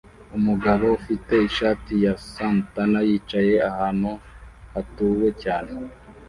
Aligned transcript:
Umugabo 0.37 0.85
ufite 0.97 1.33
ishati 1.47 1.93
ya 2.05 2.13
SANTANA 2.33 2.99
yicaye 3.07 3.53
ahantu 3.69 4.09
hatuwe 4.73 5.27
cyane 5.43 5.73